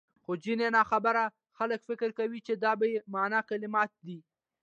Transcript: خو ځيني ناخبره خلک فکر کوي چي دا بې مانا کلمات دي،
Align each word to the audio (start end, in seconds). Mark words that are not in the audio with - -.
خو 0.23 0.31
ځيني 0.43 0.67
ناخبره 0.77 1.23
خلک 1.57 1.79
فکر 1.89 2.09
کوي 2.19 2.39
چي 2.47 2.53
دا 2.63 2.71
بې 2.79 2.89
مانا 3.13 3.39
کلمات 3.49 3.91
دي، 4.05 4.17